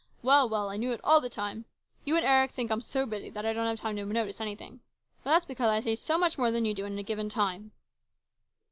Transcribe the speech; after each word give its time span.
Well, 0.23 0.49
well, 0.49 0.69
I 0.69 0.77
knew 0.77 0.93
it 0.93 1.01
all 1.03 1.21
the 1.21 1.29
time! 1.29 1.65
You 2.05 2.17
and 2.17 2.25
Eric 2.25 2.53
think 2.53 2.71
I'm 2.71 2.81
so 2.81 3.05
busy 3.05 3.29
that 3.29 3.45
I 3.45 3.53
don't 3.53 3.67
have 3.67 3.79
time 3.81 3.95
to 3.97 4.03
notice 4.03 4.41
anything. 4.41 4.79
But 5.23 5.29
that's 5.29 5.45
because 5.45 5.69
I 5.69 5.79
see 5.79 5.95
so 5.95 6.17
much 6.17 6.39
more 6.39 6.49
than 6.49 6.65
you 6.65 6.73
do 6.73 6.85
in 6.85 6.97
a 6.97 7.03
given 7.03 7.29
time." 7.29 7.71